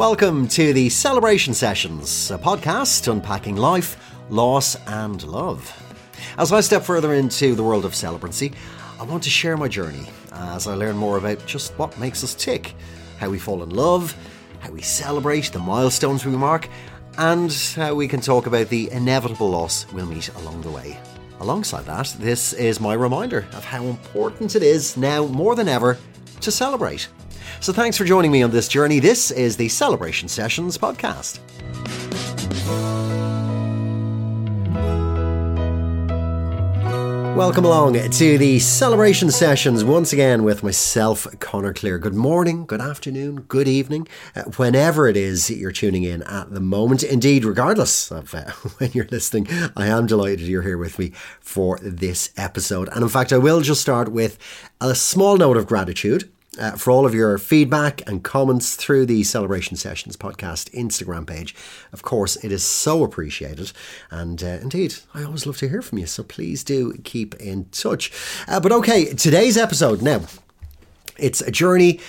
[0.00, 5.70] Welcome to the Celebration Sessions, a podcast unpacking life, loss, and love.
[6.38, 8.54] As I step further into the world of celebrancy,
[8.98, 12.34] I want to share my journey as I learn more about just what makes us
[12.34, 12.74] tick,
[13.18, 14.16] how we fall in love,
[14.60, 16.70] how we celebrate the milestones we mark,
[17.18, 20.98] and how we can talk about the inevitable loss we'll meet along the way.
[21.40, 25.98] Alongside that, this is my reminder of how important it is now more than ever
[26.40, 27.06] to celebrate.
[27.58, 29.00] So thanks for joining me on this journey.
[29.00, 31.40] This is the Celebration Sessions podcast.
[37.36, 41.96] Welcome along to the celebration sessions once again with myself, Connor Clear.
[41.96, 46.60] Good morning, good afternoon, good evening, uh, whenever it is you're tuning in at the
[46.60, 47.02] moment.
[47.02, 51.78] Indeed, regardless of uh, when you're listening, I am delighted you're here with me for
[51.80, 52.90] this episode.
[52.92, 54.36] And in fact, I will just start with
[54.78, 59.22] a small note of gratitude uh, for all of your feedback and comments through the
[59.22, 61.54] Celebration Sessions podcast Instagram page.
[61.92, 63.72] Of course, it is so appreciated.
[64.10, 66.06] And uh, indeed, I always love to hear from you.
[66.06, 68.12] So please do keep in touch.
[68.48, 70.22] Uh, but okay, today's episode now,
[71.18, 72.00] it's a journey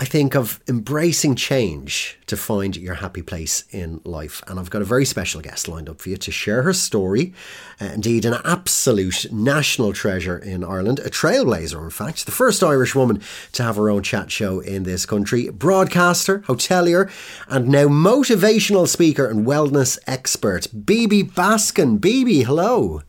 [0.00, 4.44] I think of embracing change to find your happy place in life.
[4.46, 7.34] And I've got a very special guest lined up for you to share her story.
[7.80, 12.94] Uh, indeed, an absolute national treasure in Ireland, a trailblazer, in fact, the first Irish
[12.94, 13.20] woman
[13.52, 17.10] to have her own chat show in this country, broadcaster, hotelier,
[17.48, 22.00] and now motivational speaker and wellness expert, Bibi Baskin.
[22.00, 23.02] Bibi, hello.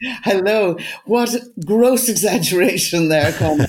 [0.00, 0.76] Hello.
[1.04, 3.66] What gross exaggeration there, Con.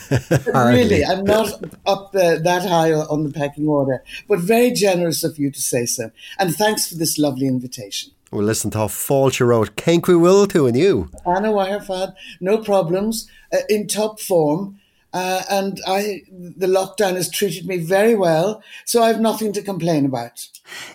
[0.53, 5.37] really, I'm not up uh, that high on the pecking order, but very generous of
[5.39, 6.11] you to say so.
[6.37, 8.11] And thanks for this lovely invitation.
[8.31, 9.75] Well, listen to how fault you wrote.
[9.75, 11.09] Can't we will to and you?
[11.25, 14.78] Anna Wirefad, no problems, uh, in top form.
[15.13, 19.61] Uh, and I, the lockdown has treated me very well, so I have nothing to
[19.61, 20.47] complain about.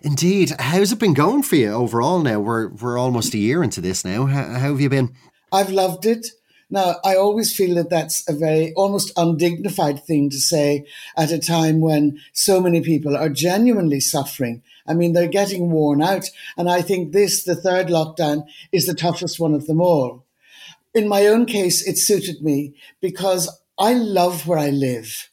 [0.02, 2.20] Indeed, how's it been going for you overall?
[2.20, 4.26] Now we're we're almost a year into this now.
[4.26, 5.14] How, how have you been?
[5.52, 6.28] I've loved it.
[6.70, 11.38] Now, I always feel that that's a very almost undignified thing to say at a
[11.38, 14.62] time when so many people are genuinely suffering.
[14.86, 16.30] I mean, they're getting worn out.
[16.56, 20.24] And I think this, the third lockdown, is the toughest one of them all.
[20.94, 23.48] In my own case, it suited me because
[23.78, 25.30] I love where I live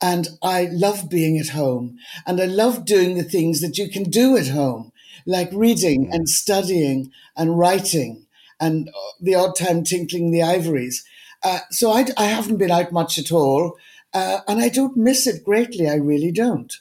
[0.00, 4.04] and I love being at home and I love doing the things that you can
[4.04, 4.92] do at home,
[5.26, 8.26] like reading and studying and writing
[8.60, 11.04] and uh, the odd time tinkling the ivories.
[11.42, 13.78] Uh, so I, I, haven't been out much at all,
[14.12, 15.88] uh, and I don't miss it greatly.
[15.88, 16.72] I really don't.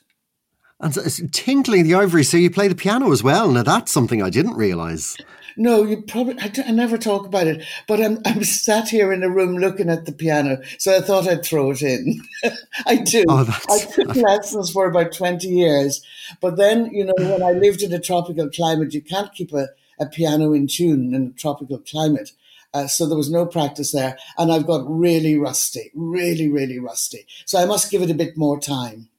[0.82, 3.50] And so, tinkling the ivory, so you play the piano as well.
[3.50, 5.16] Now that's something I didn't realise.
[5.58, 6.36] No, you probably.
[6.40, 9.90] I, I, never talk about it, but I'm I'm sat here in a room looking
[9.90, 12.22] at the piano, so I thought I'd throw it in.
[12.86, 13.24] I do.
[13.28, 16.04] Oh, I took lessons for about twenty years,
[16.42, 19.70] but then you know when I lived in a tropical climate, you can't keep a,
[20.00, 22.32] a piano in tune in a tropical climate.
[22.74, 27.26] Uh, so there was no practice there, and I've got really rusty, really, really rusty.
[27.46, 29.10] So I must give it a bit more time.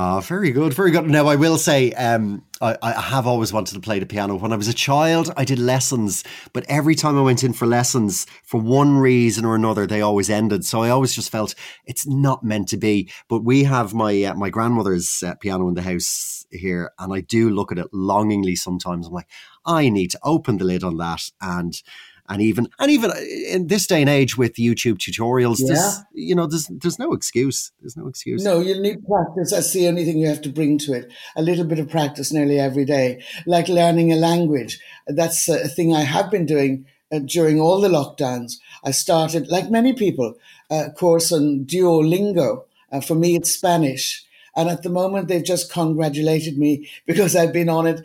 [0.00, 1.10] Ah, oh, very good, very good.
[1.10, 4.36] Now, I will say, um, I, I, have always wanted to play the piano.
[4.36, 6.22] When I was a child, I did lessons,
[6.52, 10.30] but every time I went in for lessons, for one reason or another, they always
[10.30, 10.64] ended.
[10.64, 13.10] So I always just felt it's not meant to be.
[13.28, 17.20] But we have my uh, my grandmother's uh, piano in the house here, and I
[17.20, 19.08] do look at it longingly sometimes.
[19.08, 19.28] I'm like,
[19.66, 21.74] I need to open the lid on that and
[22.28, 23.10] and even and even
[23.50, 25.92] in this day and age with YouTube tutorials, yeah.
[26.12, 27.72] you know, there's there's no excuse.
[27.80, 28.44] There's no excuse.
[28.44, 29.52] No, you need practice.
[29.52, 31.10] That's the only thing you have to bring to it.
[31.36, 34.78] A little bit of practice nearly every day, like learning a language.
[35.06, 38.58] That's a thing I have been doing uh, during all the lockdowns.
[38.84, 40.34] I started, like many people,
[40.70, 42.64] a course on Duolingo.
[42.92, 44.24] Uh, for me, it's Spanish.
[44.54, 48.02] And at the moment, they've just congratulated me because I've been on it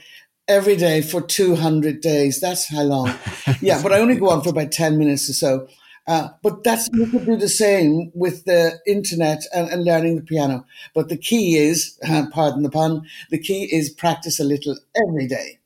[0.48, 2.40] every day for 200 days.
[2.40, 3.14] That's how long.
[3.62, 5.68] yeah, but I only go on for about 10 minutes or so.
[6.06, 10.22] Uh, but that's you could do the same with the internet and, and learning the
[10.22, 10.66] piano.
[10.94, 14.78] But the key is, uh, pardon the pun, the key is practice a little
[15.08, 15.60] every day.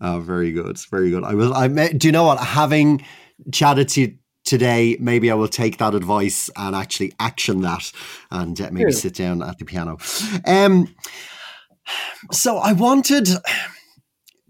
[0.00, 1.24] Oh, very good, very good.
[1.24, 1.52] I will.
[1.52, 2.38] I may, do you know what?
[2.38, 3.04] Having
[3.52, 7.92] chatted to you today, maybe I will take that advice and actually action that,
[8.30, 8.92] and uh, maybe True.
[8.92, 9.98] sit down at the piano.
[10.46, 10.94] Um,
[12.30, 13.28] so I wanted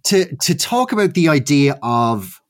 [0.08, 2.40] to to talk about the idea of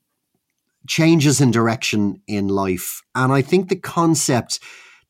[0.87, 4.61] changes in direction in life, and I think the concept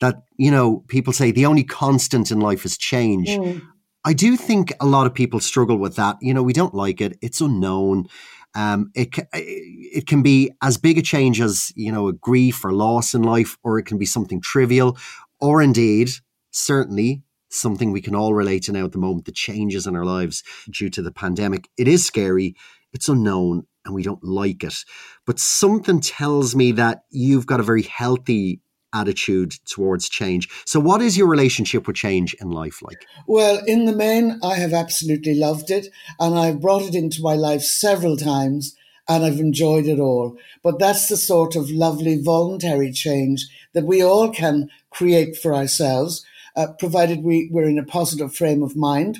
[0.01, 3.29] that you know people say the only constant in life is change.
[3.29, 3.63] Mm.
[4.05, 6.17] I do think a lot of people struggle with that.
[6.23, 8.07] You know, we don't like it; it's unknown.
[8.55, 12.73] Um, it it can be as big a change as you know a grief or
[12.73, 14.97] loss in life, or it can be something trivial,
[15.39, 16.09] or indeed,
[16.51, 20.05] certainly something we can all relate to now at the moment the changes in our
[20.05, 21.69] lives due to the pandemic.
[21.77, 22.55] It is scary,
[22.93, 24.85] it's unknown, and we don't like it.
[25.27, 28.61] But something tells me that you've got a very healthy
[28.95, 30.49] attitude towards change.
[30.65, 33.07] So, what is your relationship with change in life like?
[33.27, 37.35] Well, in the main, I have absolutely loved it, and I've brought it into my
[37.35, 38.75] life several times.
[39.11, 40.37] And I've enjoyed it all.
[40.63, 46.23] But that's the sort of lovely voluntary change that we all can create for ourselves,
[46.59, 49.19] uh, provided we, we're in a positive frame of mind.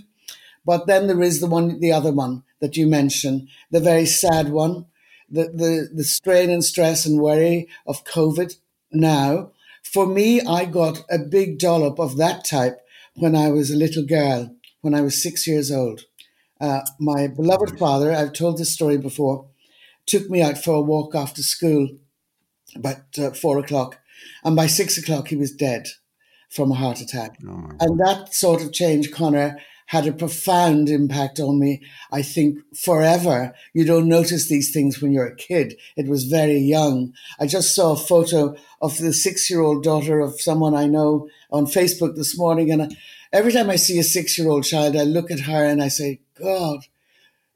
[0.67, 4.51] But then there is the one, the other one that you mentioned, the very sad
[4.51, 4.85] one,
[5.31, 8.57] the, the, the strain and stress and worry of COVID
[8.93, 9.53] now
[9.93, 12.81] for me, I got a big dollop of that type
[13.15, 16.03] when I was a little girl, when I was six years old.
[16.61, 19.47] Uh, my beloved father, I've told this story before,
[20.07, 21.89] took me out for a walk after school
[22.75, 23.99] about uh, four o'clock.
[24.45, 25.89] And by six o'clock, he was dead
[26.49, 27.39] from a heart attack.
[27.47, 29.59] Oh and that sort of change, Connor,
[29.89, 31.83] had a profound impact on me.
[32.13, 33.55] I think forever.
[33.73, 35.77] You don't notice these things when you're a kid.
[35.97, 37.15] It was very young.
[37.41, 41.29] I just saw a photo of the six year old daughter of someone I know
[41.51, 42.71] on Facebook this morning.
[42.71, 42.95] And
[43.33, 45.89] every time I see a six year old child, I look at her and I
[45.89, 46.81] say, God,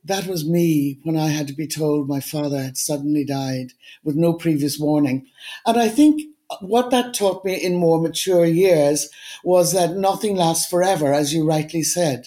[0.05, 3.73] that was me when I had to be told my father had suddenly died
[4.03, 5.27] with no previous warning.
[5.67, 6.23] And I think
[6.61, 9.09] what that taught me in more mature years
[9.45, 12.27] was that nothing lasts forever, as you rightly said.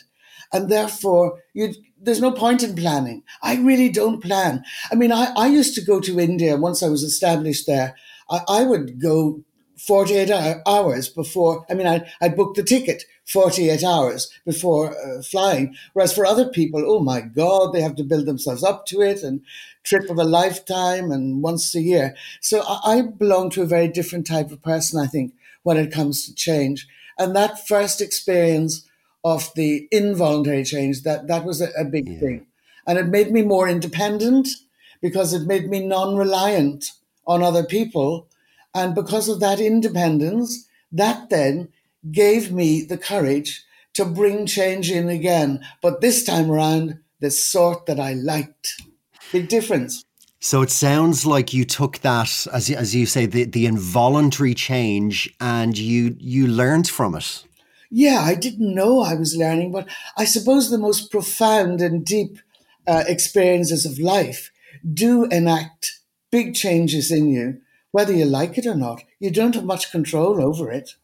[0.53, 3.23] And therefore, you, there's no point in planning.
[3.41, 4.63] I really don't plan.
[4.91, 7.95] I mean, I, I used to go to India once I was established there.
[8.29, 9.41] I, I would go
[9.77, 15.75] 48 hours before, I mean, I, I booked the ticket 48 hours before uh, flying.
[15.93, 19.23] Whereas for other people, oh my God, they have to build themselves up to it
[19.23, 19.41] and
[19.83, 22.15] trip of a lifetime and once a year.
[22.41, 25.33] So I, I belong to a very different type of person, I think,
[25.63, 26.87] when it comes to change.
[27.17, 28.87] And that first experience
[29.23, 32.19] of the involuntary change, that, that was a, a big yeah.
[32.19, 32.47] thing.
[32.87, 34.47] And it made me more independent
[35.01, 36.91] because it made me non reliant
[37.25, 38.27] on other people
[38.75, 41.69] and because of that independence, that then
[42.11, 43.63] gave me the courage
[43.93, 45.65] to bring change in again.
[45.81, 48.81] But this time around, the sort that I liked.
[49.31, 50.03] Big difference.
[50.41, 55.33] So it sounds like you took that, as as you say, the, the involuntary change,
[55.39, 57.43] and you you learned from it.
[57.89, 59.87] Yeah, I didn't know I was learning, but
[60.17, 62.37] I suppose the most profound and deep
[62.85, 64.51] uh, experiences of life
[64.93, 65.99] do enact
[66.29, 67.61] big changes in you
[67.95, 69.01] whether you like it or not.
[69.19, 70.95] You don't have much control over it.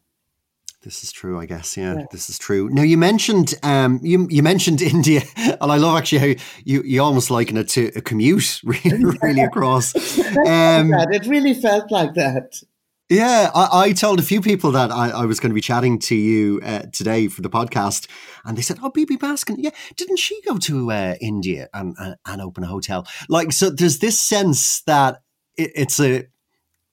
[0.83, 1.77] This is true, I guess.
[1.77, 2.69] Yeah, yeah, this is true.
[2.69, 7.01] Now you mentioned um, you you mentioned India, and I love actually how you, you
[7.01, 9.93] almost liken it to a commute, really, really across.
[10.47, 12.61] Um, it really felt like that.
[13.09, 15.99] Yeah, I, I, told a few people that I, I, was going to be chatting
[15.99, 18.07] to you uh, today for the podcast,
[18.43, 22.15] and they said, "Oh, Bibi Baskin, yeah, didn't she go to uh, India and, and,
[22.25, 25.21] and open a hotel?" Like, so there's this sense that
[25.57, 26.25] it, it's a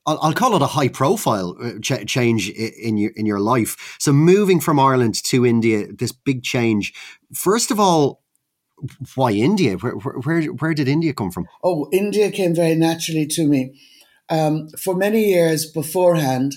[0.08, 3.96] I'll, I'll call it a high profile uh, ch- change in your in your life.
[3.98, 6.94] So moving from Ireland to India, this big change.
[7.34, 8.22] First of all,
[9.14, 9.76] why India?
[9.76, 11.46] Where, where, where did India come from?
[11.62, 13.74] Oh, India came very naturally to me.
[14.30, 16.54] Um, for many years beforehand,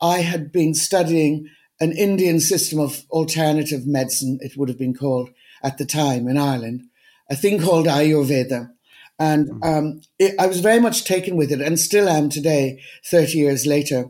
[0.00, 1.48] I had been studying
[1.80, 5.30] an Indian system of alternative medicine, it would have been called
[5.62, 6.84] at the time in Ireland,
[7.28, 8.70] a thing called Ayurveda.
[9.18, 9.64] And mm.
[9.64, 13.66] um, it, I was very much taken with it and still am today, 30 years
[13.66, 14.06] later.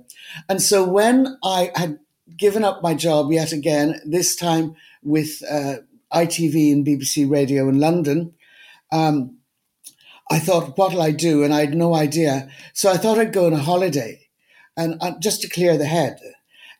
[0.49, 1.99] And so when I had
[2.37, 5.77] given up my job yet again, this time with uh,
[6.13, 8.33] ITV and BBC Radio in London,
[8.93, 9.39] um,
[10.31, 11.43] I thought, what'll I do?
[11.43, 12.49] And I had no idea.
[12.73, 14.29] So I thought I'd go on a holiday
[14.77, 16.19] and uh, just to clear the head.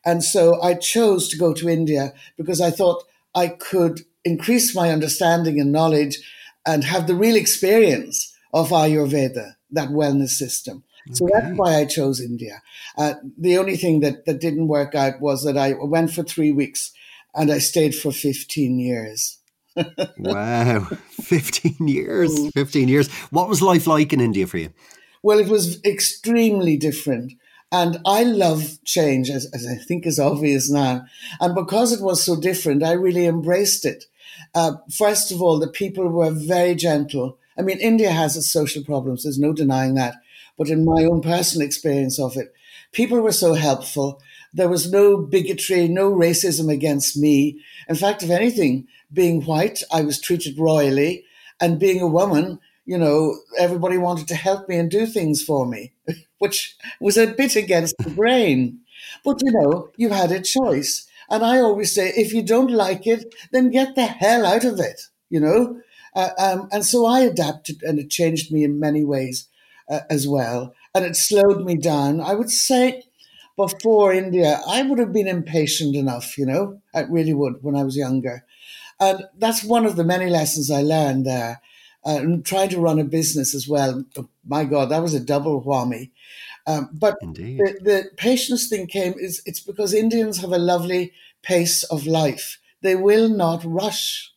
[0.03, 3.03] And so I chose to go to India because I thought
[3.33, 6.19] I could increase my understanding and knowledge
[6.65, 10.83] and have the real experience of Ayurveda, that wellness system.
[11.07, 11.15] Okay.
[11.15, 12.61] So that's why I chose India.
[12.97, 16.51] Uh, the only thing that, that didn't work out was that I went for three
[16.51, 16.91] weeks
[17.35, 19.39] and I stayed for 15 years.
[20.17, 20.79] wow,
[21.21, 22.53] 15 years, mm.
[22.53, 23.11] 15 years.
[23.29, 24.69] What was life like in India for you?
[25.21, 27.33] Well, it was extremely different.
[27.71, 31.05] And I love change, as, as I think is obvious now.
[31.41, 34.05] And because it was so different, I really embraced it.
[34.53, 37.37] Uh, first of all, the people were very gentle.
[37.57, 40.15] I mean, India has its social problems, there's no denying that.
[40.57, 42.53] But in my own personal experience of it,
[42.91, 44.21] people were so helpful.
[44.53, 47.59] There was no bigotry, no racism against me.
[47.89, 51.25] In fact, if anything, being white, I was treated royally.
[51.59, 55.65] And being a woman, you know, everybody wanted to help me and do things for
[55.65, 55.93] me,
[56.39, 58.79] which was a bit against the grain.
[59.23, 61.07] But, you know, you had a choice.
[61.29, 64.79] And I always say, if you don't like it, then get the hell out of
[64.79, 65.81] it, you know?
[66.15, 69.47] Uh, um, and so I adapted and it changed me in many ways
[69.89, 70.73] uh, as well.
[70.93, 72.21] And it slowed me down.
[72.21, 73.03] I would say
[73.57, 76.81] before India, I would have been impatient enough, you know?
[76.93, 78.45] I really would when I was younger.
[78.99, 81.61] And that's one of the many lessons I learned there.
[82.05, 84.05] Uh, and trying to run a business as well.
[84.45, 86.11] My God, that was a double whammy.
[86.67, 91.83] Um, but the, the, patience thing came is it's because Indians have a lovely pace
[91.83, 92.59] of life.
[92.81, 94.31] They will not rush.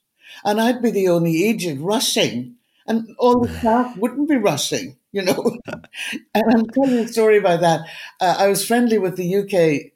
[0.45, 2.57] And I'd be the only agent rushing,
[2.87, 5.59] and all the staff wouldn't be rushing, you know.
[6.35, 7.81] and I'm telling you a story about that.
[8.21, 9.93] Uh, I was friendly with the UK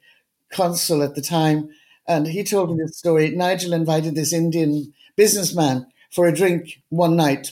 [0.51, 1.69] consul at the time,
[2.07, 3.29] and he told me this story.
[3.29, 7.51] Nigel invited this Indian businessman for a drink one night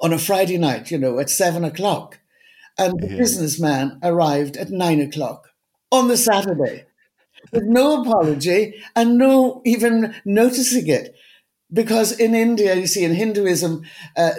[0.00, 2.18] on a Friday night, you know, at seven o'clock.
[2.78, 3.16] And the yeah.
[3.16, 5.48] businessman arrived at nine o'clock
[5.90, 6.86] on the Saturday
[7.52, 11.14] with no apology and no even noticing it.
[11.72, 13.82] Because in India, you see, in Hinduism,
[14.16, 14.32] uh,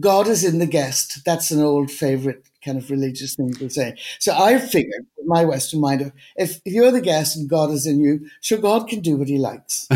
[0.00, 1.24] God is in the guest.
[1.24, 3.96] That's an old favorite kind of religious thing to say.
[4.18, 8.00] So I figured, my Western mind, if, if you're the guest and God is in
[8.00, 9.86] you, sure, God can do what he likes.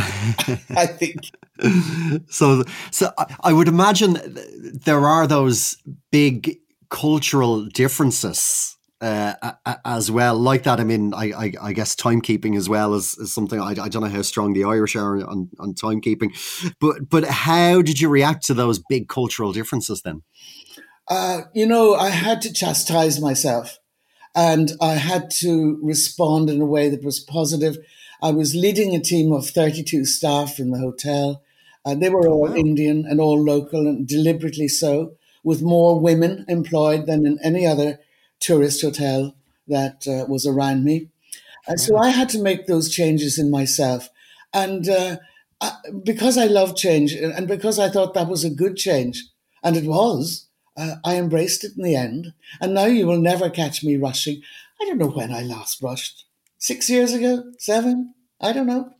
[0.77, 1.17] I think.
[2.29, 2.63] So,
[2.93, 4.19] so I would imagine
[4.85, 5.79] there are those
[6.13, 9.35] big cultural differences uh,
[9.85, 10.37] as well.
[10.37, 13.71] Like that, I mean, I, I, I guess timekeeping as well is, is something I,
[13.71, 16.31] I, don't know how strong the Irish are on, on timekeeping,
[16.81, 20.23] but but how did you react to those big cultural differences then?
[21.09, 23.79] Uh, you know, I had to chastise myself,
[24.35, 27.77] and I had to respond in a way that was positive.
[28.23, 31.43] I was leading a team of thirty-two staff in the hotel.
[31.85, 32.55] Uh, they were all wow.
[32.55, 35.13] Indian and all local, and deliberately so
[35.47, 38.01] with more women employed than in any other
[38.41, 39.33] tourist hotel
[39.69, 41.09] that uh, was around me.
[41.69, 44.11] And so I had to make those changes in myself.
[44.53, 45.19] And uh,
[45.61, 45.71] I,
[46.03, 49.25] because I love change and because I thought that was a good change,
[49.63, 52.33] and it was, uh, I embraced it in the end.
[52.61, 54.43] And now you will never catch me rushing.
[54.81, 56.25] I don't know when I last rushed.
[56.59, 57.45] Six years ago?
[57.59, 58.15] Seven?
[58.41, 58.96] I don't know.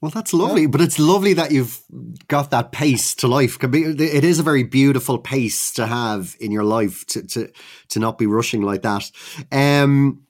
[0.00, 0.68] Well, that's lovely, yeah.
[0.68, 1.82] but it's lovely that you've
[2.28, 3.58] got that pace to life.
[3.62, 7.50] It is a very beautiful pace to have in your life to to
[7.90, 9.10] to not be rushing like that.
[9.52, 10.22] Um,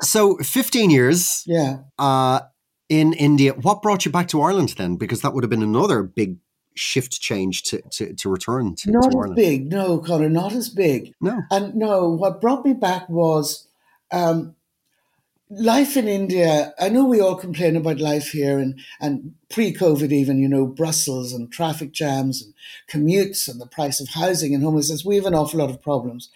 [0.00, 2.40] so, fifteen years, yeah, uh,
[2.88, 3.54] in India.
[3.54, 4.94] What brought you back to Ireland then?
[4.96, 6.36] Because that would have been another big
[6.74, 10.68] shift change to to, to return to, not to as big, no, Connor, not as
[10.68, 11.14] big.
[11.20, 12.10] No, and no.
[12.10, 13.66] What brought me back was.
[14.12, 14.55] Um,
[15.50, 20.12] life in India, I know we all complain about life here and, and pre COVID,
[20.12, 22.54] even, you know, Brussels and traffic jams and
[22.90, 25.04] commutes and the price of housing and homelessness.
[25.04, 26.30] We have an awful lot of problems.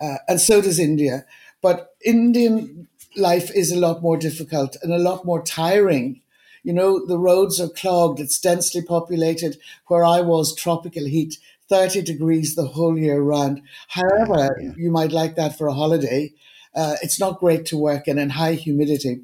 [0.00, 1.24] Uh, and so does India.
[1.62, 6.20] But Indian life is a lot more difficult and a lot more tiring.
[6.62, 9.58] You know, the roads are clogged, it's densely populated.
[9.86, 13.62] Where I was, tropical heat, 30 degrees the whole year round.
[13.88, 14.72] However, yeah.
[14.76, 16.32] you might like that for a holiday
[16.76, 19.22] uh, it's not great to work in and high humidity.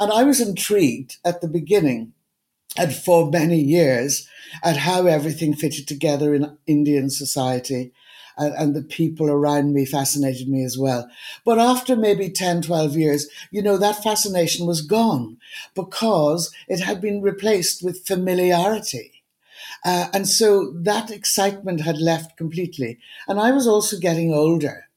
[0.00, 2.14] And I was intrigued at the beginning
[2.76, 4.26] and for many years
[4.62, 7.92] at how everything fitted together in Indian society.
[8.36, 11.08] And, and, the people around me fascinated me as well.
[11.44, 15.36] But after maybe 10, 12 years, you know, that fascination was gone
[15.76, 19.22] because it had been replaced with familiarity.
[19.84, 22.98] Uh, and so that excitement had left completely.
[23.28, 24.88] And I was also getting older.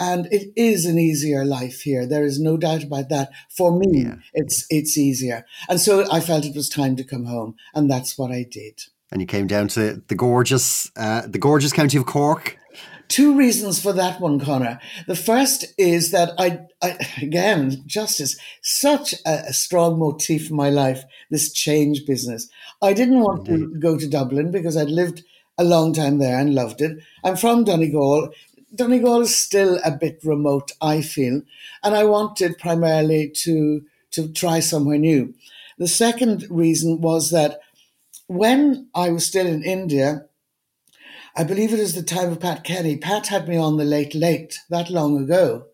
[0.00, 2.06] And it is an easier life here.
[2.06, 3.30] There is no doubt about that.
[3.54, 4.16] For me, yeah.
[4.32, 5.44] it's it's easier.
[5.68, 8.80] And so I felt it was time to come home, and that's what I did.
[9.12, 12.56] And you came down to the gorgeous, uh, the gorgeous county of Cork.
[13.08, 14.78] Two reasons for that one, Connor.
[15.08, 20.70] The first is that I, I again, justice, such a, a, strong motif in my
[20.70, 22.48] life, this change business.
[22.80, 23.74] I didn't want Indeed.
[23.74, 25.24] to go to Dublin because I'd lived
[25.58, 26.98] a long time there and loved it.
[27.24, 28.30] I'm from Donegal.
[28.74, 31.42] Donegal is still a bit remote, I feel,
[31.82, 35.34] and I wanted primarily to to try somewhere new.
[35.78, 37.60] The second reason was that
[38.26, 40.26] when I was still in India,
[41.36, 42.96] I believe it is the time of Pat Kenny.
[42.96, 45.66] Pat had me on the late late that long ago.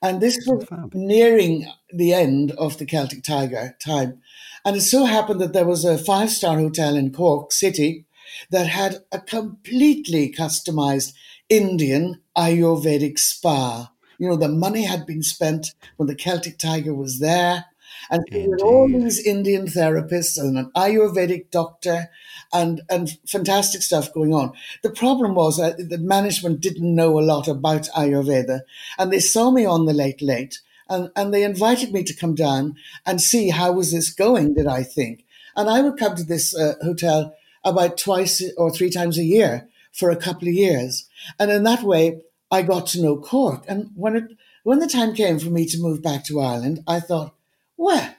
[0.00, 0.64] And this was
[0.94, 4.20] nearing the end of the Celtic Tiger time.
[4.64, 8.04] And it so happened that there was a five star hotel in Cork City
[8.50, 11.14] that had a completely customized
[11.48, 13.92] Indian Ayurvedic spa.
[14.18, 17.66] You know, the money had been spent when the Celtic Tiger was there.
[18.10, 22.08] And with all these Indian therapists and an Ayurvedic doctor
[22.52, 24.52] and, and fantastic stuff going on.
[24.82, 28.60] The problem was that the management didn't know a lot about Ayurveda.
[28.98, 32.34] And they saw me on the late late and, and they invited me to come
[32.34, 35.24] down and see how was this going, did I think.
[35.56, 39.68] And I would come to this uh, hotel about twice or three times a year
[39.92, 41.06] for a couple of years.
[41.38, 43.64] And in that way, I got to know Cork.
[43.68, 44.24] And when it
[44.64, 47.34] when the time came for me to move back to Ireland, I thought,
[47.76, 48.14] well,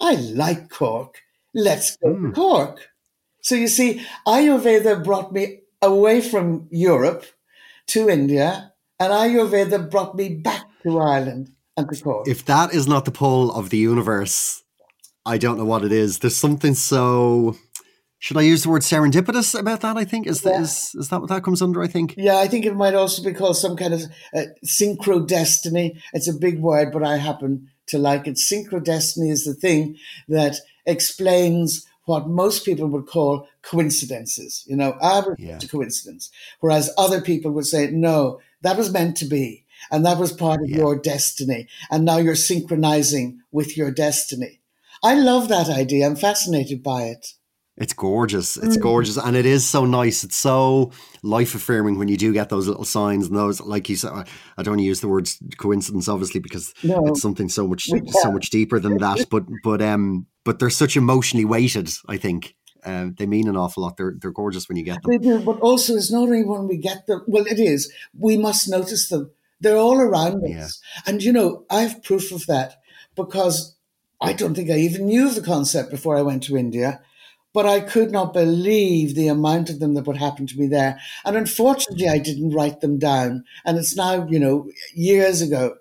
[0.00, 1.22] I like Cork.
[1.54, 2.14] Let's go mm.
[2.14, 2.32] to hmm.
[2.32, 2.90] Cork.
[3.42, 7.26] So you see, Ayurveda brought me away from Europe
[7.88, 12.28] to India, and Ayurveda brought me back to Ireland and to Cork.
[12.28, 14.62] If that is not the pull of the universe,
[15.26, 16.20] I don't know what it is.
[16.20, 17.56] There's something so
[18.22, 19.96] should I use the word serendipitous about that?
[19.96, 20.60] I think is, yeah.
[20.60, 21.82] is is that what that comes under?
[21.82, 22.14] I think.
[22.16, 24.02] Yeah, I think it might also be called some kind of
[24.32, 26.00] uh, synchro destiny.
[26.12, 28.36] It's a big word, but I happen to like it.
[28.36, 29.96] Synchro destiny is the thing
[30.28, 34.62] that explains what most people would call coincidences.
[34.68, 35.58] You know, average yeah.
[35.58, 40.30] coincidence, whereas other people would say, no, that was meant to be, and that was
[40.30, 40.76] part of yeah.
[40.76, 44.60] your destiny, and now you're synchronizing with your destiny.
[45.02, 46.06] I love that idea.
[46.06, 47.34] I'm fascinated by it.
[47.78, 48.58] It's gorgeous.
[48.58, 48.82] It's mm.
[48.82, 49.16] gorgeous.
[49.16, 50.24] And it is so nice.
[50.24, 53.96] It's so life affirming when you do get those little signs and those, like you
[53.96, 54.12] said,
[54.58, 57.06] I don't use the words coincidence, obviously, because no.
[57.06, 59.26] it's something so much, so much deeper than that.
[59.30, 62.54] But, but, um, but they're such emotionally weighted, I think.
[62.84, 63.96] Um, they mean an awful lot.
[63.96, 65.10] They're, they're gorgeous when you get them.
[65.10, 65.40] They do.
[65.40, 67.22] But also, it's not only when we get them.
[67.26, 67.90] Well, it is.
[68.18, 69.30] We must notice them.
[69.60, 70.50] They're all around us.
[70.50, 71.02] Yeah.
[71.06, 72.82] And, you know, I have proof of that
[73.14, 73.76] because
[74.20, 77.00] I don't think I even knew the concept before I went to India
[77.52, 80.98] but I could not believe the amount of them that would happen to me there.
[81.24, 83.44] And unfortunately, I didn't write them down.
[83.64, 85.76] And it's now, you know, years ago.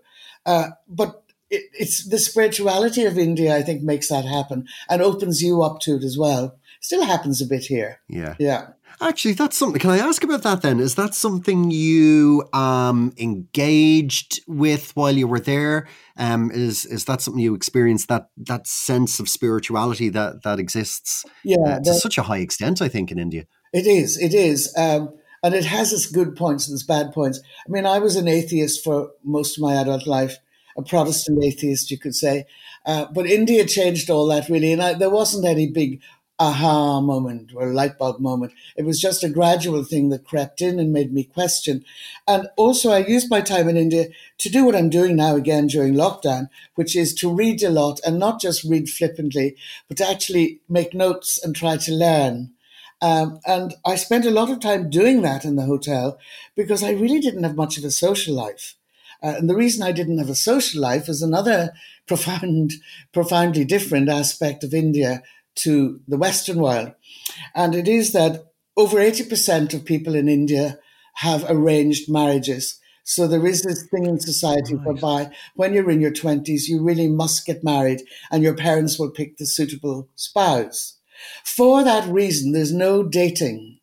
[0.45, 1.20] Uh, but
[1.51, 5.79] it, it's the spirituality of India, I think, makes that happen and opens you up
[5.81, 6.57] to it as well.
[6.79, 7.99] Still happens a bit here.
[8.07, 8.35] Yeah.
[8.39, 8.69] Yeah.
[8.99, 9.79] Actually, that's something.
[9.79, 10.79] Can I ask about that then?
[10.79, 15.87] Is that something you um, engaged with while you were there?
[16.17, 21.25] Um, is is that something you experienced that that sense of spirituality that that exists?
[21.43, 23.45] Yeah, uh, to such a high extent, I think, in India.
[23.73, 24.19] It is.
[24.19, 24.73] It is.
[24.77, 27.39] Um, and it has its good points and its bad points.
[27.67, 30.37] I mean, I was an atheist for most of my adult life,
[30.77, 32.45] a Protestant atheist, you could say.
[32.85, 36.01] Uh, but India changed all that really, and I, there wasn't any big
[36.41, 38.51] aha moment or light bulb moment.
[38.75, 41.85] It was just a gradual thing that crept in and made me question.
[42.27, 44.07] And also, I used my time in India
[44.39, 47.99] to do what I'm doing now again during lockdown, which is to read a lot
[48.03, 49.55] and not just read flippantly,
[49.87, 52.51] but to actually make notes and try to learn.
[53.03, 56.17] Um, and I spent a lot of time doing that in the hotel
[56.55, 58.75] because I really didn't have much of a social life.
[59.23, 61.71] Uh, and the reason I didn't have a social life is another
[62.07, 62.73] profound,
[63.13, 65.23] profoundly different aspect of India
[65.55, 66.93] to the Western world.
[67.53, 68.45] And it is that
[68.77, 70.79] over 80% of people in India
[71.15, 72.79] have arranged marriages.
[73.03, 74.85] So there is this thing in society right.
[74.85, 79.09] whereby when you're in your 20s, you really must get married and your parents will
[79.09, 80.97] pick the suitable spouse.
[81.43, 83.79] For that reason, there's no dating.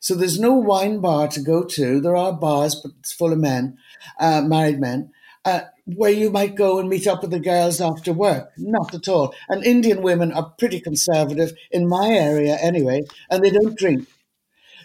[0.00, 2.00] So there's no wine bar to go to.
[2.00, 3.78] There are bars, but it's full of men,
[4.18, 5.10] uh, married men
[5.46, 8.50] uh, where you might go and meet up with the girls after work.
[8.58, 9.32] Not at all.
[9.48, 14.08] And Indian women are pretty conservative in my area anyway, and they don't drink.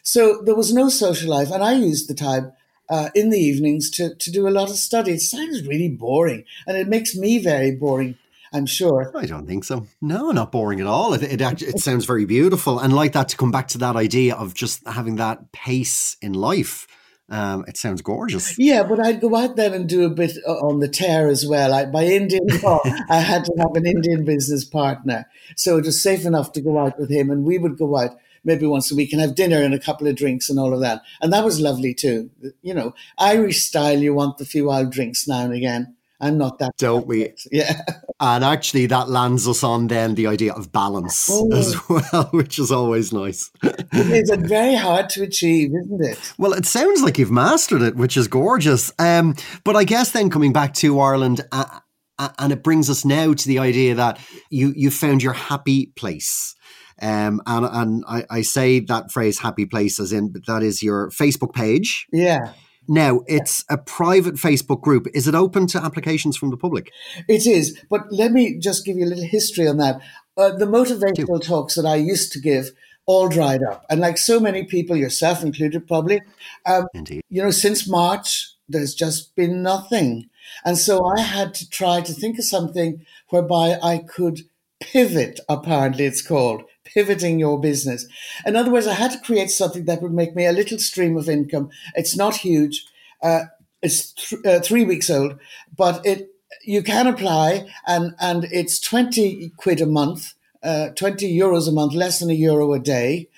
[0.04, 2.54] So there was no social life, and I used the time
[2.90, 5.14] uh, in the evenings to, to do a lot of study.
[5.14, 8.18] It sounds really boring, and it makes me very boring.
[8.54, 9.12] I'm sure.
[9.16, 9.88] I don't think so.
[10.02, 11.14] No, not boring at all.
[11.14, 13.96] It, it actually it sounds very beautiful, and like that to come back to that
[13.96, 16.88] idea of just having that pace in life
[17.32, 18.60] um, it sounds gorgeous.
[18.60, 21.74] Yeah, but I'd go out there and do a bit on the tear as well.
[21.74, 25.26] I, by Indian law, I had to have an Indian business partner.
[25.56, 28.18] So it was safe enough to go out with him, and we would go out
[28.44, 30.82] maybe once a week and have dinner and a couple of drinks and all of
[30.82, 31.04] that.
[31.22, 32.30] And that was lovely too.
[32.62, 35.96] You know, Irish style, you want the few wild drinks now and again.
[36.22, 36.78] I'm not that.
[36.78, 37.34] Don't we?
[37.52, 37.82] Yeah.
[38.20, 41.52] And actually, that lands us on then the idea of balance oh.
[41.54, 43.50] as well, which is always nice.
[43.64, 46.34] it is very hard to achieve, isn't it?
[46.38, 48.92] Well, it sounds like you've mastered it, which is gorgeous.
[49.00, 51.80] Um, but I guess then coming back to Ireland, uh,
[52.20, 54.20] uh, and it brings us now to the idea that
[54.52, 56.56] you you found your happy place.
[57.02, 61.10] Um, and and I, I say that phrase "happy place" as in that is your
[61.10, 62.06] Facebook page.
[62.14, 62.54] Yeah
[62.92, 65.08] now, it's a private Facebook group.
[65.14, 66.92] Is it open to applications from the public?
[67.30, 67.80] It is.
[67.90, 70.02] But let me just give you a little history on that.
[70.36, 72.72] Uh, the motivational talks that I used to give
[73.06, 73.86] all dried up.
[73.90, 76.22] And like so many people, yourself included, probably,
[76.66, 77.22] um, Indeed.
[77.30, 80.30] you know, since March, there's just been nothing.
[80.66, 84.42] And so I had to try to think of something whereby I could
[84.82, 88.08] pivot, apparently it's called, pivoting your business.
[88.46, 91.18] In other words, I had to create something that would make me a little stream
[91.18, 91.70] of income.
[91.96, 92.86] It's not huge.
[93.22, 93.44] Uh,
[93.82, 95.40] it's th- uh, three weeks old,
[95.76, 96.30] but it
[96.66, 101.94] you can apply, and and it's twenty quid a month, uh, twenty euros a month,
[101.94, 103.30] less than a euro a day,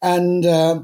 [0.00, 0.46] and.
[0.46, 0.82] Uh,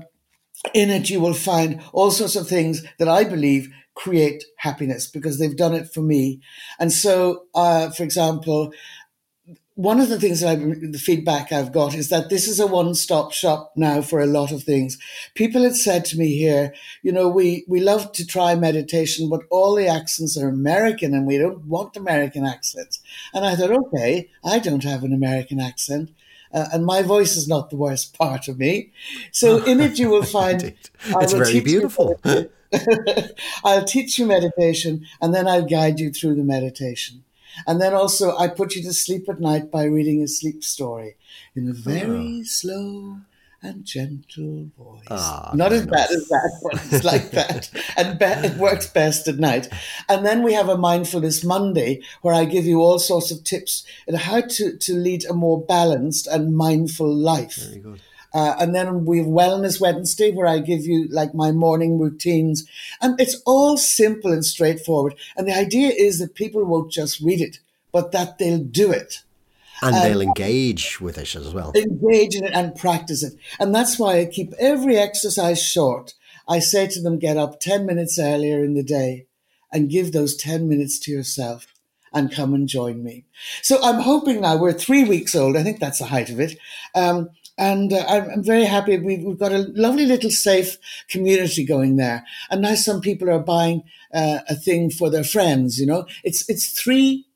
[0.74, 5.38] in it, you will find all sorts of things that I believe create happiness because
[5.38, 6.40] they've done it for me.
[6.78, 8.72] And so, uh, for example,
[9.78, 12.66] one of the things that I, the feedback I've got is that this is a
[12.66, 14.98] one-stop shop now for a lot of things.
[15.36, 19.42] People had said to me here, you know, we, we love to try meditation, but
[19.50, 22.98] all the accents are American and we don't want American accents.
[23.32, 26.10] And I thought, okay, I don't have an American accent.
[26.52, 28.90] Uh, and my voice is not the worst part of me.
[29.30, 32.20] So in it, you will find it's very beautiful.
[33.64, 37.22] I'll teach you meditation, and then I'll guide you through the meditation.
[37.66, 41.16] And then also, I put you to sleep at night by reading a sleep story
[41.54, 42.44] in a very oh.
[42.44, 43.18] slow
[43.60, 45.06] and gentle voice.
[45.10, 47.70] Oh, Not as bad as that, but it's like that.
[47.96, 49.68] And be- it works best at night.
[50.08, 53.84] And then we have a mindfulness Monday where I give you all sorts of tips
[54.08, 57.56] on how to, to lead a more balanced and mindful life.
[57.56, 58.00] Very good.
[58.34, 62.68] Uh, and then we have Wellness Wednesday, where I give you like my morning routines.
[63.00, 65.14] And it's all simple and straightforward.
[65.36, 67.58] And the idea is that people won't just read it,
[67.92, 69.22] but that they'll do it.
[69.82, 71.72] And um, they'll engage with it as well.
[71.74, 73.34] Engage in it and practice it.
[73.58, 76.14] And that's why I keep every exercise short.
[76.48, 79.26] I say to them, get up 10 minutes earlier in the day
[79.72, 81.66] and give those 10 minutes to yourself
[82.12, 83.24] and come and join me.
[83.62, 85.56] So I'm hoping now we're three weeks old.
[85.56, 86.58] I think that's the height of it.
[86.94, 88.98] Um, and uh, I'm, very happy.
[88.98, 90.78] We've, we've, got a lovely little safe
[91.10, 92.24] community going there.
[92.50, 93.82] And now some people are buying
[94.14, 95.78] uh, a thing for their friends.
[95.78, 97.26] You know, it's it's three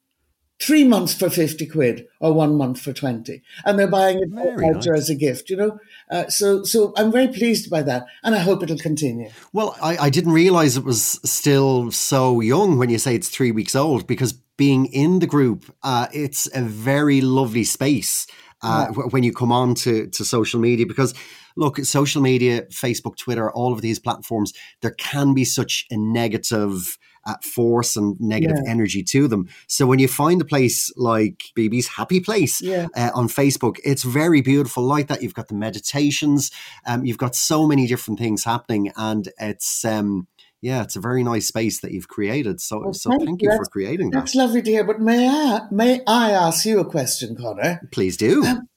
[0.61, 4.92] three months for 50 quid or one month for 20 and they're buying it voucher
[4.92, 5.00] nice.
[5.00, 5.76] as a gift you know
[6.12, 9.96] uh, so so i'm very pleased by that and i hope it'll continue well I,
[9.96, 14.06] I didn't realize it was still so young when you say it's three weeks old
[14.06, 18.28] because being in the group uh, it's a very lovely space
[18.62, 19.03] uh, yeah.
[19.11, 21.14] when you come on to, to social media because
[21.57, 26.98] look social media facebook twitter all of these platforms there can be such a negative
[27.25, 28.70] uh, force and negative yeah.
[28.70, 29.48] energy to them.
[29.68, 32.88] So when you find a place like Bibi's Happy Place yeah.
[32.96, 35.22] uh, on Facebook, it's very beautiful like that.
[35.22, 36.51] You've got the meditations,
[36.87, 40.27] um, you've got so many different things happening, and it's um,
[40.62, 42.61] yeah, it's a very nice space that you've created.
[42.61, 44.20] So, well, so thank, thank you, for creating that.
[44.20, 44.85] That's lovely to hear.
[44.85, 47.81] But may I may I ask you a question, Connor?
[47.90, 48.44] Please do.
[48.44, 48.68] Um,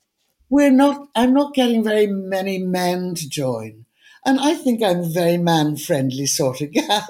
[0.50, 1.08] we're not.
[1.16, 3.86] I'm not getting very many men to join.
[4.26, 7.06] And I think I'm a very man friendly sort of gal.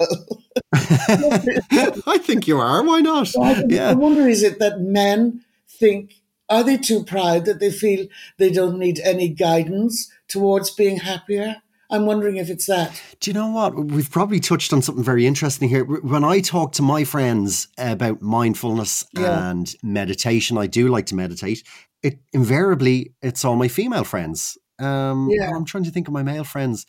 [0.72, 2.84] I think you are.
[2.84, 3.34] Why not?
[3.40, 3.90] I, yeah.
[3.90, 6.16] I wonder is it that men think,
[6.50, 11.62] are they too proud that they feel they don't need any guidance towards being happier?
[11.90, 13.00] I'm wondering if it's that.
[13.20, 13.76] Do you know what?
[13.76, 15.84] We've probably touched on something very interesting here.
[15.84, 19.50] When I talk to my friends about mindfulness yeah.
[19.50, 21.62] and meditation, I do like to meditate.
[22.02, 24.58] It invariably it's all my female friends.
[24.78, 25.50] Um, yeah.
[25.54, 26.86] I'm trying to think of my male friends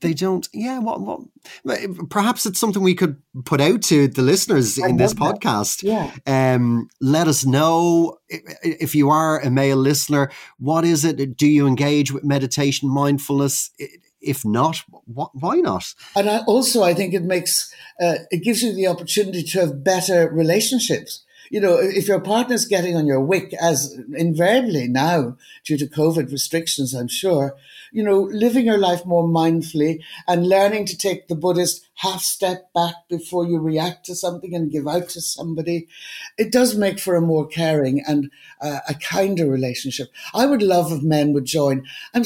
[0.00, 1.20] they don't yeah what, what
[2.08, 6.12] perhaps it's something we could put out to the listeners I in this podcast that.
[6.26, 11.46] yeah um let us know if you are a male listener what is it do
[11.46, 13.70] you engage with meditation mindfulness
[14.22, 15.84] if not what, why not?
[16.16, 19.84] And I, also i think it makes uh, it gives you the opportunity to have
[19.84, 25.36] better relationships you know, if your partner's getting on your wick, as invariably now
[25.66, 27.54] due to COVID restrictions, I'm sure,
[27.92, 32.72] you know, living your life more mindfully and learning to take the Buddhist half step
[32.72, 35.88] back before you react to something and give out to somebody,
[36.38, 38.30] it does make for a more caring and
[38.62, 40.08] uh, a kinder relationship.
[40.32, 41.84] I would love if men would join.
[42.14, 42.24] I'm,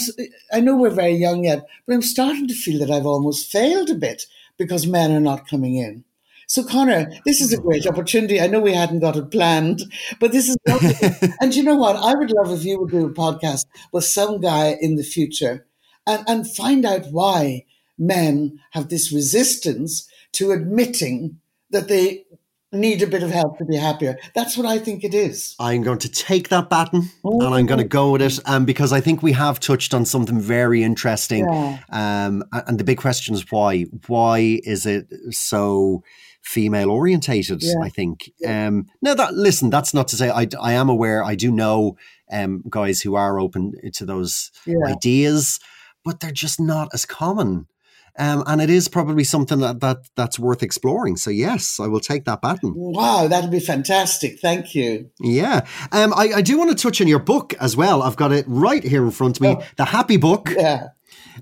[0.52, 3.90] I know we're very young yet, but I'm starting to feel that I've almost failed
[3.90, 6.04] a bit because men are not coming in.
[6.48, 8.40] So, Connor, this is a great opportunity.
[8.40, 9.82] I know we hadn't got it planned,
[10.20, 10.56] but this is
[11.40, 11.96] and you know what?
[11.96, 15.66] I would love if you would do a podcast with some guy in the future
[16.06, 17.64] and, and find out why
[17.98, 22.24] men have this resistance to admitting that they
[22.72, 24.16] need a bit of help to be happier.
[24.34, 25.56] That's what I think it is.
[25.58, 27.44] I'm going to take that baton oh.
[27.44, 30.04] and I'm going to go with it um, because I think we have touched on
[30.04, 31.46] something very interesting.
[31.48, 31.78] Yeah.
[31.90, 33.82] Um, and the big question is why?
[34.06, 36.02] Why is it so
[36.46, 37.74] female orientated, yeah.
[37.82, 38.30] I think.
[38.46, 41.24] Um, now that listen, that's not to say I, I am aware.
[41.24, 41.96] I do know
[42.30, 44.76] um, guys who are open to those yeah.
[44.86, 45.58] ideas,
[46.04, 47.66] but they're just not as common.
[48.18, 51.16] Um, and it is probably something that, that that's worth exploring.
[51.16, 52.72] So yes, I will take that baton.
[52.74, 54.40] Wow, that'd be fantastic.
[54.40, 55.10] Thank you.
[55.20, 58.02] Yeah, um, I, I do want to touch on your book as well.
[58.02, 59.64] I've got it right here in front of me, oh.
[59.76, 60.48] the Happy Book.
[60.56, 60.88] Yeah.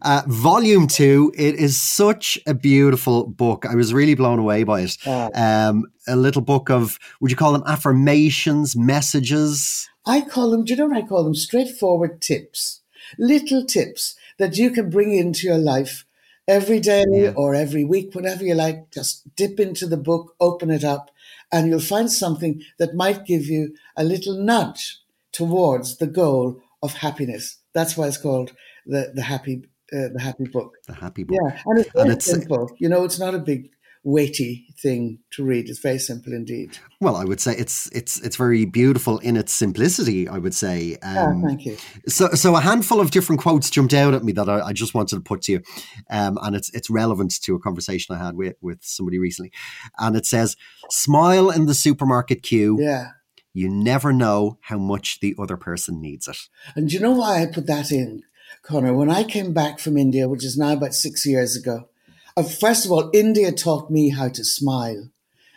[0.03, 3.65] Uh, volume two, it is such a beautiful book.
[3.67, 4.97] I was really blown away by it.
[5.07, 9.89] Um, a little book of, would you call them affirmations, messages?
[10.07, 11.35] I call them, do you know what I call them?
[11.35, 12.83] Straightforward tips,
[13.19, 16.05] little tips that you can bring into your life
[16.47, 17.33] every day Yeah.
[17.37, 18.91] or every week, whenever you like.
[18.91, 21.11] Just dip into the book, open it up,
[21.51, 24.99] and you'll find something that might give you a little nudge
[25.33, 27.59] towards the goal of happiness.
[27.73, 28.53] That's why it's called
[28.87, 30.73] the the happy uh, the happy book.
[30.87, 31.39] The happy book.
[31.43, 32.71] Yeah, and it's And very it's- simple.
[32.79, 33.71] You know, it's not a big
[34.07, 35.67] weighty thing to read.
[35.69, 36.77] It's very simple indeed.
[37.01, 40.29] Well, I would say it's it's it's very beautiful in its simplicity.
[40.29, 40.97] I would say.
[41.03, 41.77] Ah, Um, thank you.
[42.09, 44.95] So, so a handful of different quotes jumped out at me that I, I just
[44.95, 45.63] wanted to put to you,
[46.11, 49.53] um, and it's it's relevant to a conversation I had with with somebody recently,
[49.99, 50.57] and it says,
[50.91, 52.77] "Smile in the supermarket queue.
[52.81, 53.09] Yeah.
[53.57, 56.39] You never know how much the other person needs it."
[56.75, 58.23] And do you know why I put that in,
[58.63, 58.95] Connor?
[58.95, 61.89] When I came back from India, which is now about six years ago,
[62.37, 65.09] uh, first of all, India taught me how to smile.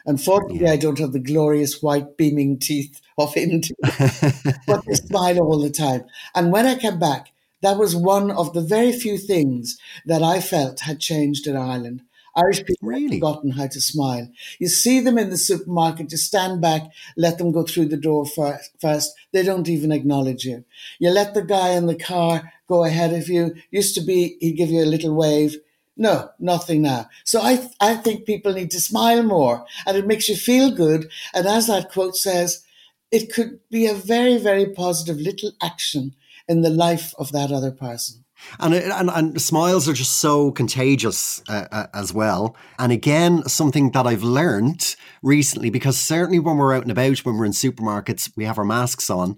[0.05, 3.75] Unfortunately, I don't have the glorious white beaming teeth of India,
[4.67, 6.05] but they smile all the time.
[6.35, 10.39] And when I came back, that was one of the very few things that I
[10.39, 12.03] felt had changed in Ireland.
[12.37, 13.03] Irish people Really?
[13.03, 14.29] have forgotten how to smile.
[14.59, 16.83] You see them in the supermarket, you stand back,
[17.17, 19.13] let them go through the door first.
[19.31, 20.63] They don't even acknowledge you.
[20.99, 23.55] You let the guy in the car go ahead of you.
[23.71, 25.57] Used to be, he'd give you a little wave.
[25.97, 27.09] No, nothing now.
[27.23, 31.09] So I, I think people need to smile more and it makes you feel good.
[31.33, 32.63] And as that quote says,
[33.11, 36.13] it could be a very, very positive little action
[36.47, 38.23] in the life of that other person.
[38.59, 42.55] And, and and smiles are just so contagious uh, uh, as well.
[42.79, 47.37] And again, something that I've learned recently, because certainly when we're out and about, when
[47.37, 49.37] we're in supermarkets, we have our masks on.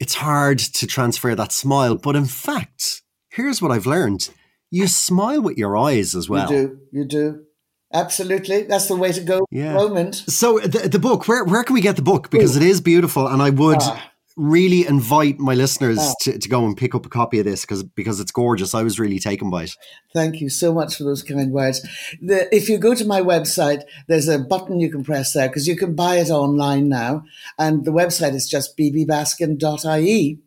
[0.00, 4.30] It's hard to transfer that smile, but in fact, here's what I've learned:
[4.70, 6.50] you smile with your eyes as well.
[6.50, 7.44] You do, you do.
[7.92, 8.62] Absolutely.
[8.64, 9.74] That's the way to go Yeah.
[9.74, 10.16] moment.
[10.26, 12.28] So the, the book, where where can we get the book?
[12.30, 14.10] Because it is beautiful, and I would Ah.
[14.36, 17.84] Really invite my listeners to, to go and pick up a copy of this because
[17.84, 18.74] because it's gorgeous.
[18.74, 19.76] I was really taken by it.
[20.12, 21.82] Thank you so much for those kind words.
[22.20, 25.68] The, if you go to my website, there's a button you can press there because
[25.68, 27.24] you can buy it online now.
[27.58, 30.38] And the website is just bibibaskin.ie.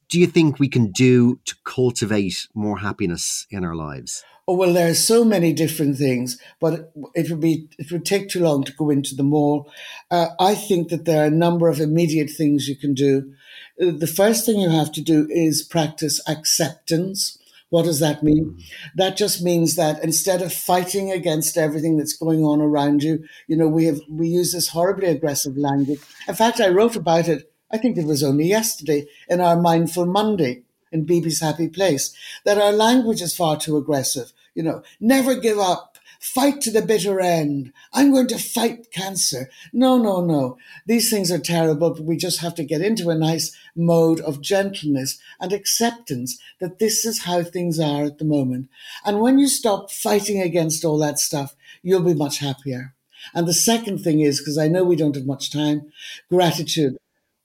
[0.10, 4.24] do you think we can do to cultivate more happiness in our lives?
[4.48, 8.28] Oh well, there are so many different things, but it would be it would take
[8.28, 9.72] too long to go into them all.
[10.10, 13.34] Uh, I think that there are a number of immediate things you can do.
[13.82, 17.38] Uh, The first thing you have to do is practice acceptance.
[17.72, 18.46] What does that mean?
[18.46, 18.64] Mm.
[18.96, 23.56] That just means that instead of fighting against everything that's going on around you, you
[23.56, 26.02] know, we have we use this horribly aggressive language.
[26.28, 27.50] In fact, I wrote about it.
[27.72, 32.58] I think it was only yesterday in our Mindful Monday in Bibi's Happy Place that
[32.58, 34.34] our language is far too aggressive.
[34.54, 35.91] You know, never give up,
[36.22, 37.74] fight to the bitter end.
[37.94, 39.50] I'm going to fight cancer.
[39.74, 40.58] No, no, no.
[40.86, 44.40] These things are terrible, but we just have to get into a nice mode of
[44.40, 48.70] gentleness and acceptance that this is how things are at the moment.
[49.04, 52.94] And when you stop fighting against all that stuff, you'll be much happier.
[53.34, 55.92] And the second thing is, because I know we don't have much time,
[56.30, 56.98] gratitude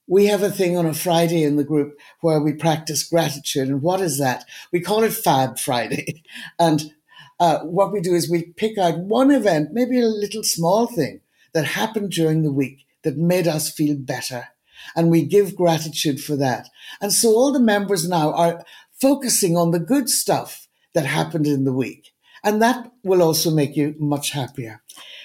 [0.09, 3.67] we have a thing on a Friday in the group where we practice gratitude.
[3.67, 4.45] And what is that?
[4.73, 6.23] We call it Fab Friday.
[6.61, 6.93] And
[7.39, 11.21] uh, what we do is we pick out one event, maybe a little small thing
[11.53, 14.49] that happened during the week that made us feel better.
[14.95, 16.69] And we give gratitude for that.
[17.01, 18.65] And so all the members now are
[19.01, 22.13] focusing on the good stuff that happened in the week.
[22.43, 24.83] And that will also make you much happier.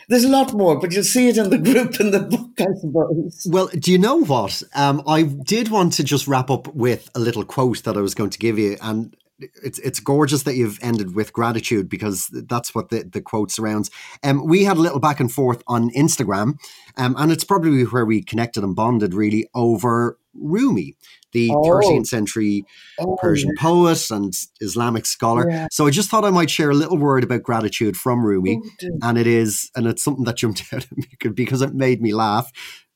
[0.10, 2.66] There's a lot more, but you'll see it in the group in the book, I
[2.80, 3.48] suppose.
[3.50, 4.62] Well, do you know what?
[4.76, 8.16] Um, I did want to just wrap up with a little quote that I was
[8.16, 9.16] going to give you, and
[9.64, 13.90] it's it's gorgeous that you've ended with gratitude because that's what the, the quote surrounds.
[14.24, 16.60] Um, we had a little back and forth on Instagram,
[16.98, 20.96] um, and it's probably where we connected and bonded really over Rumi,
[21.34, 21.62] the oh.
[21.62, 22.64] 13th century
[23.00, 25.50] oh, Persian poet and Islamic scholar.
[25.50, 25.68] Yeah.
[25.72, 28.90] So I just thought I might share a little word about gratitude from Rumi, oh,
[29.02, 32.14] and it is, and it's something that jumped out at me because it made me
[32.14, 32.52] laugh.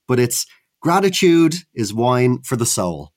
[0.07, 0.45] But it's
[0.81, 3.11] gratitude is wine for the soul.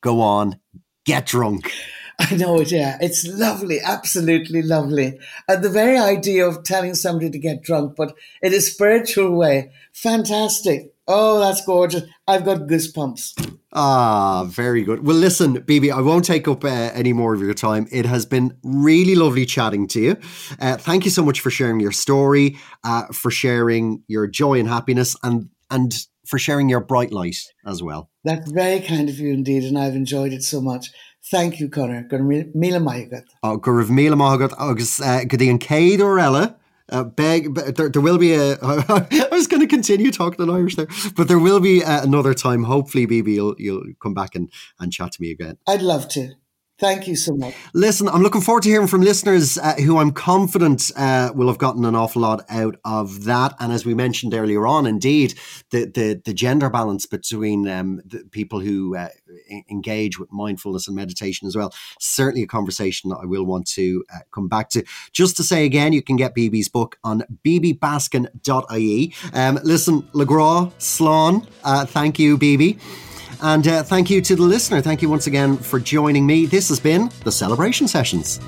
[0.00, 0.60] Go on,
[1.04, 1.72] get drunk.
[2.30, 2.98] I know it, yeah.
[3.00, 5.18] It's lovely, absolutely lovely.
[5.46, 9.70] And the very idea of telling somebody to get drunk, but in a spiritual way,
[9.92, 10.94] fantastic.
[11.06, 12.02] Oh, that's gorgeous.
[12.26, 13.56] I've got goosebumps.
[13.72, 15.06] Ah, very good.
[15.06, 17.86] Well, listen, Bibi, I won't take up uh, any more of your time.
[17.90, 20.16] It has been really lovely chatting to you.
[20.60, 24.68] Uh, thank you so much for sharing your story, uh, for sharing your joy and
[24.68, 25.94] happiness, and and
[26.26, 28.10] for sharing your bright light as well.
[28.24, 30.90] That's very kind of you indeed, and I've enjoyed it so much.
[31.30, 32.02] Thank you, Conor.
[32.02, 33.24] Gur míle maigad.
[33.42, 36.54] Oh, gur raibh míle maigad agus uh, go dtíon céad or eile
[36.90, 38.54] uh, beg, there, there, will be a.
[38.62, 42.34] I was going to continue talking in Irish there, but there will be uh, another
[42.34, 42.64] time.
[42.64, 45.58] Hopefully, Bibi, you'll you'll come back and and chat to me again.
[45.66, 46.30] I'd love to.
[46.78, 47.54] Thank you so much.
[47.74, 51.58] Listen, I'm looking forward to hearing from listeners uh, who I'm confident uh, will have
[51.58, 53.54] gotten an awful lot out of that.
[53.58, 55.34] And as we mentioned earlier on, indeed,
[55.70, 59.08] the the, the gender balance between um, the people who uh,
[59.68, 61.74] engage with mindfulness and meditation as well.
[61.98, 64.84] Certainly a conversation that I will want to uh, come back to.
[65.12, 69.14] Just to say again, you can get Bibi's book on bibibaskin.ie.
[69.32, 72.78] Um, listen, LeGras, Slán, uh, thank you, Bibi.
[73.40, 74.80] And uh, thank you to the listener.
[74.80, 76.46] Thank you once again for joining me.
[76.46, 78.40] This has been the Celebration Sessions.